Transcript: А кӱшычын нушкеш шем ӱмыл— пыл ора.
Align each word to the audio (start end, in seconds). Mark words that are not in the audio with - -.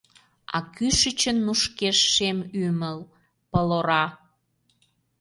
А 0.55 0.57
кӱшычын 0.75 1.37
нушкеш 1.45 1.97
шем 2.13 2.37
ӱмыл— 2.63 2.99
пыл 3.51 3.69
ора. 3.79 4.05